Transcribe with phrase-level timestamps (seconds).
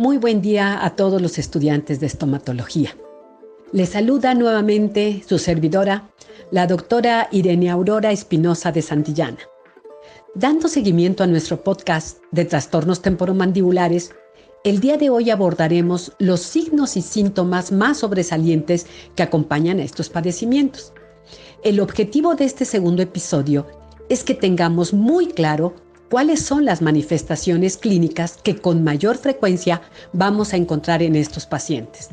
[0.00, 2.96] Muy buen día a todos los estudiantes de estomatología.
[3.70, 6.08] Les saluda nuevamente su servidora,
[6.50, 9.40] la doctora Irene Aurora Espinosa de Santillana.
[10.34, 14.14] Dando seguimiento a nuestro podcast de trastornos temporomandibulares,
[14.64, 20.08] el día de hoy abordaremos los signos y síntomas más sobresalientes que acompañan a estos
[20.08, 20.94] padecimientos.
[21.62, 23.66] El objetivo de este segundo episodio
[24.08, 25.74] es que tengamos muy claro
[26.10, 29.80] cuáles son las manifestaciones clínicas que con mayor frecuencia
[30.12, 32.10] vamos a encontrar en estos pacientes.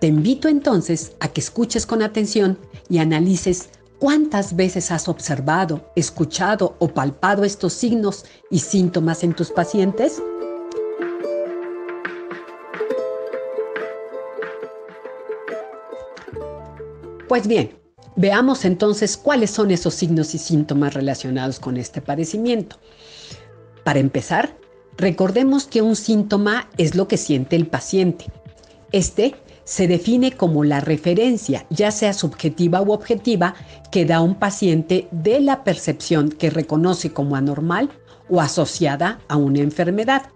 [0.00, 6.74] Te invito entonces a que escuches con atención y analices cuántas veces has observado, escuchado
[6.80, 10.20] o palpado estos signos y síntomas en tus pacientes.
[17.28, 17.79] Pues bien,
[18.16, 22.76] veamos entonces cuáles son esos signos y síntomas relacionados con este padecimiento.
[23.84, 24.56] Para empezar,
[24.96, 28.26] recordemos que un síntoma es lo que siente el paciente.
[28.92, 33.54] Este se define como la referencia, ya sea subjetiva u objetiva,
[33.92, 37.90] que da un paciente de la percepción que reconoce como anormal
[38.28, 40.30] o asociada a una enfermedad.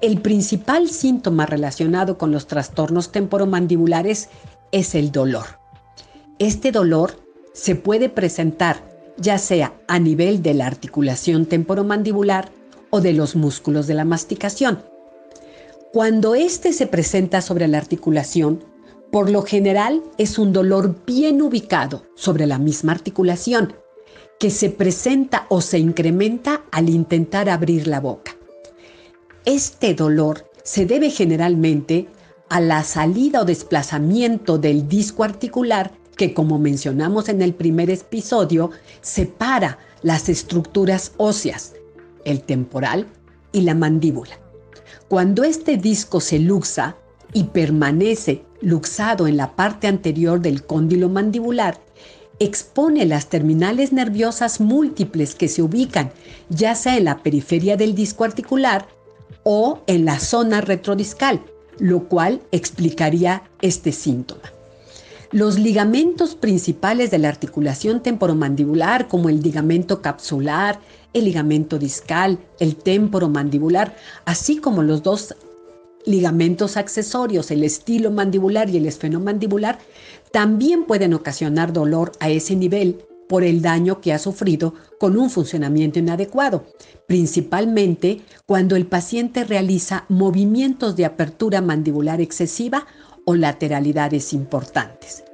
[0.00, 4.28] El principal síntoma relacionado con los trastornos temporomandibulares
[4.70, 5.63] es el dolor.
[6.44, 7.16] Este dolor
[7.54, 8.76] se puede presentar
[9.16, 12.52] ya sea a nivel de la articulación temporomandibular
[12.90, 14.82] o de los músculos de la masticación.
[15.90, 18.62] Cuando éste se presenta sobre la articulación,
[19.10, 23.76] por lo general es un dolor bien ubicado sobre la misma articulación,
[24.38, 28.36] que se presenta o se incrementa al intentar abrir la boca.
[29.46, 32.06] Este dolor se debe generalmente
[32.50, 38.70] a la salida o desplazamiento del disco articular que como mencionamos en el primer episodio,
[39.00, 41.74] separa las estructuras óseas,
[42.24, 43.06] el temporal
[43.52, 44.38] y la mandíbula.
[45.08, 46.96] Cuando este disco se luxa
[47.32, 51.80] y permanece luxado en la parte anterior del cóndilo mandibular,
[52.38, 56.10] expone las terminales nerviosas múltiples que se ubican
[56.48, 58.86] ya sea en la periferia del disco articular
[59.44, 61.42] o en la zona retrodiscal,
[61.78, 64.52] lo cual explicaría este síntoma.
[65.34, 70.78] Los ligamentos principales de la articulación temporomandibular, como el ligamento capsular,
[71.12, 73.96] el ligamento discal, el temporomandibular,
[74.26, 75.34] así como los dos
[76.06, 79.80] ligamentos accesorios, el estilo mandibular y el esfenomandibular,
[80.30, 85.30] también pueden ocasionar dolor a ese nivel por el daño que ha sufrido con un
[85.30, 86.64] funcionamiento inadecuado,
[87.08, 92.86] principalmente cuando el paciente realiza movimientos de apertura mandibular excesiva
[93.24, 95.24] o lateralidades importantes.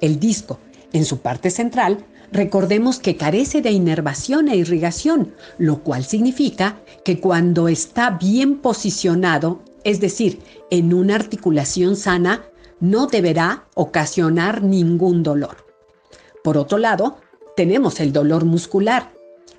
[0.00, 0.58] El disco,
[0.92, 7.20] en su parte central, recordemos que carece de inervación e irrigación, lo cual significa que
[7.20, 12.44] cuando está bien posicionado, es decir, en una articulación sana,
[12.80, 15.66] no deberá ocasionar ningún dolor.
[16.42, 17.18] Por otro lado,
[17.56, 19.12] tenemos el dolor muscular,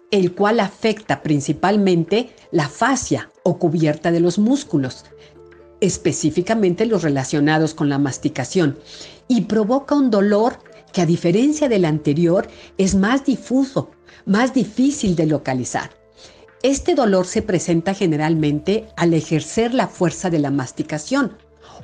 [0.09, 5.05] el cual afecta principalmente la fascia o cubierta de los músculos,
[5.81, 8.79] específicamente los relacionados con la masticación,
[9.27, 10.59] y provoca un dolor
[10.93, 12.47] que a diferencia del anterior
[12.77, 13.91] es más difuso,
[14.25, 15.91] más difícil de localizar.
[16.63, 21.37] Este dolor se presenta generalmente al ejercer la fuerza de la masticación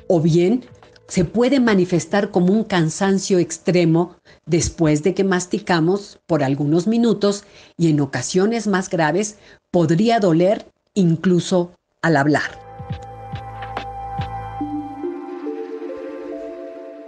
[0.08, 0.66] o bien
[1.08, 7.46] se puede manifestar como un cansancio extremo después de que masticamos por algunos minutos
[7.78, 9.38] y en ocasiones más graves
[9.72, 11.72] podría doler incluso
[12.02, 12.67] al hablar.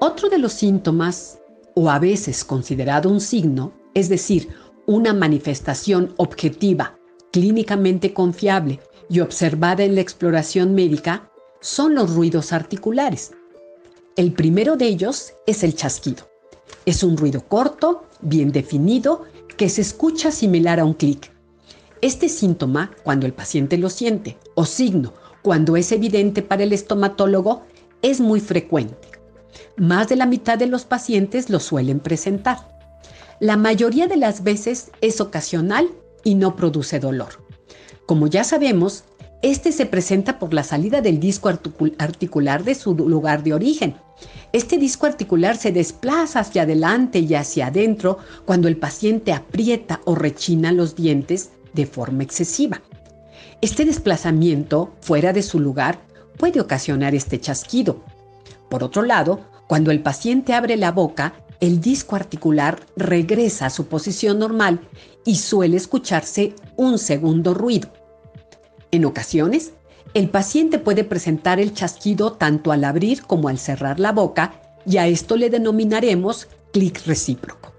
[0.01, 1.39] Otro de los síntomas,
[1.75, 4.47] o a veces considerado un signo, es decir,
[4.85, 6.97] una manifestación objetiva,
[7.33, 8.79] clínicamente confiable
[9.09, 11.29] y observada en la exploración médica,
[11.59, 13.33] son los ruidos articulares.
[14.15, 16.29] El primero de ellos es el chasquido.
[16.85, 19.25] Es un ruido corto, bien definido,
[19.57, 21.29] que se escucha similar a un clic.
[21.99, 27.63] Este síntoma, cuando el paciente lo siente, o signo, cuando es evidente para el estomatólogo,
[28.02, 29.09] es muy frecuente.
[29.78, 32.57] Más de la mitad de los pacientes lo suelen presentar.
[33.40, 35.90] La mayoría de las veces es ocasional
[36.23, 37.46] y no produce dolor.
[38.05, 39.05] Como ya sabemos,
[39.41, 43.96] este se presenta por la salida del disco articular de su lugar de origen.
[44.51, 50.16] Este disco articular se desplaza hacia adelante y hacia adentro cuando el paciente aprieta o
[50.16, 52.81] rechina los dientes de forma excesiva.
[53.61, 55.99] Este desplazamiento fuera de su lugar
[56.37, 58.03] puede ocasionar este chasquido,
[58.69, 63.87] por otro lado, cuando el paciente abre la boca, el disco articular regresa a su
[63.87, 64.87] posición normal
[65.25, 67.91] y suele escucharse un segundo ruido.
[68.91, 69.73] En ocasiones,
[70.13, 74.53] el paciente puede presentar el chasquido tanto al abrir como al cerrar la boca
[74.85, 77.73] y a esto le denominaremos clic recíproco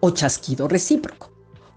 [0.00, 1.30] o chasquido recíproco.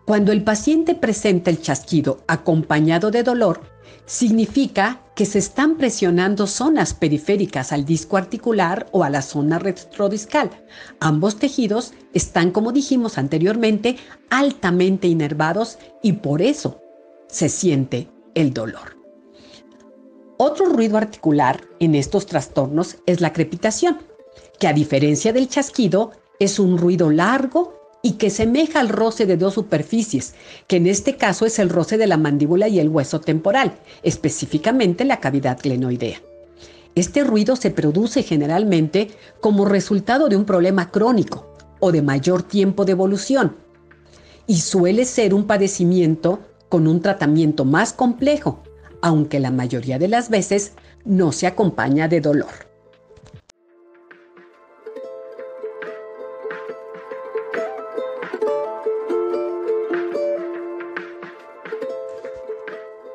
[0.05, 3.61] Cuando el paciente presenta el chasquido acompañado de dolor,
[4.05, 10.49] significa que se están presionando zonas periféricas al disco articular o a la zona retrodiscal.
[10.99, 13.97] Ambos tejidos están, como dijimos anteriormente,
[14.29, 16.81] altamente inervados y por eso
[17.27, 18.97] se siente el dolor.
[20.37, 23.99] Otro ruido articular en estos trastornos es la crepitación,
[24.59, 29.37] que a diferencia del chasquido es un ruido largo y que semeja al roce de
[29.37, 30.35] dos superficies,
[30.67, 35.05] que en este caso es el roce de la mandíbula y el hueso temporal, específicamente
[35.05, 36.21] la cavidad glenoidea.
[36.95, 42.83] Este ruido se produce generalmente como resultado de un problema crónico o de mayor tiempo
[42.83, 43.55] de evolución
[44.47, 48.61] y suele ser un padecimiento con un tratamiento más complejo,
[49.01, 50.73] aunque la mayoría de las veces
[51.05, 52.72] no se acompaña de dolor.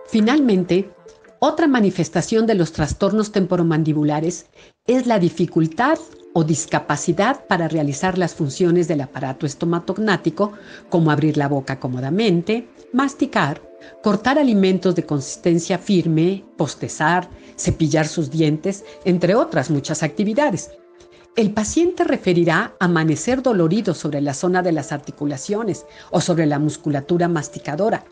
[0.08, 0.90] Finalmente,
[1.38, 4.46] otra manifestación de los trastornos temporomandibulares
[4.86, 5.98] es la dificultad
[6.32, 10.52] o discapacidad para realizar las funciones del aparato estomatognático,
[10.88, 13.60] como abrir la boca cómodamente, masticar,
[14.02, 20.70] cortar alimentos de consistencia firme, postezar, cepillar sus dientes, entre otras muchas actividades.
[21.36, 27.28] El paciente referirá amanecer dolorido sobre la zona de las articulaciones o sobre la musculatura
[27.28, 28.06] masticadora,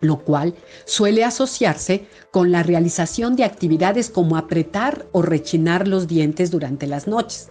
[0.00, 0.54] lo cual
[0.84, 7.06] suele asociarse con la realización de actividades como apretar o rechinar los dientes durante las
[7.06, 7.50] noches.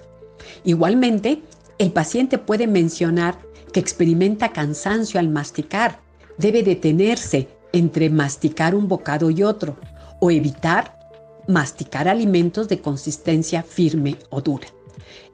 [0.64, 1.42] Igualmente,
[1.78, 3.40] el paciente puede mencionar
[3.72, 6.00] que experimenta cansancio al masticar,
[6.38, 9.78] debe detenerse entre masticar un bocado y otro
[10.20, 10.98] o evitar
[11.48, 14.68] masticar alimentos de consistencia firme o dura.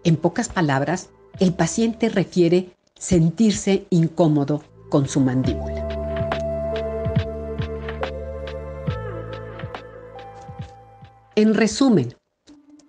[0.03, 1.09] En pocas palabras,
[1.39, 5.94] el paciente refiere sentirse incómodo con su mandíbula.
[11.37, 12.15] En resumen,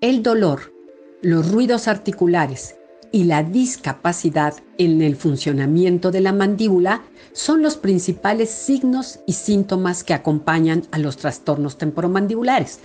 [0.00, 0.72] el dolor,
[1.20, 2.76] los ruidos articulares
[3.10, 7.02] y la discapacidad en el funcionamiento de la mandíbula
[7.32, 12.78] son los principales signos y síntomas que acompañan a los trastornos temporomandibulares.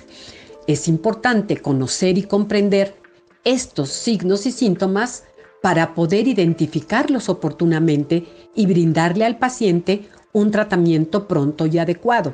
[0.66, 2.96] Es importante conocer y comprender
[3.44, 5.26] estos signos y síntomas
[5.62, 8.26] para poder identificarlos oportunamente
[8.56, 12.34] y brindarle al paciente un tratamiento pronto y adecuado.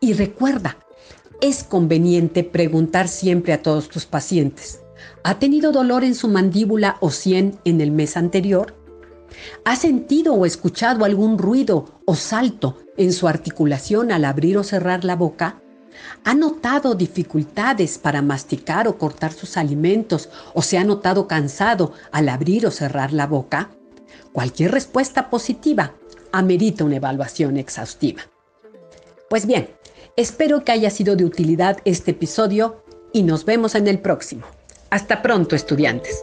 [0.00, 0.83] Y recuerda,
[1.44, 4.80] es conveniente preguntar siempre a todos tus pacientes,
[5.24, 8.74] ¿ha tenido dolor en su mandíbula o sien en el mes anterior?
[9.66, 15.04] ¿Ha sentido o escuchado algún ruido o salto en su articulación al abrir o cerrar
[15.04, 15.60] la boca?
[16.24, 22.30] ¿Ha notado dificultades para masticar o cortar sus alimentos o se ha notado cansado al
[22.30, 23.70] abrir o cerrar la boca?
[24.32, 25.92] Cualquier respuesta positiva
[26.32, 28.22] amerita una evaluación exhaustiva.
[29.28, 29.68] Pues bien,
[30.16, 34.46] Espero que haya sido de utilidad este episodio y nos vemos en el próximo.
[34.90, 36.22] Hasta pronto, estudiantes.